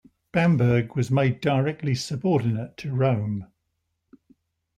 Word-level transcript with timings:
Bamberg 0.31 0.95
was 0.95 1.11
made 1.11 1.41
directly 1.41 1.93
subordinate 1.93 2.75
to 2.77 2.91
Rome. 2.91 3.51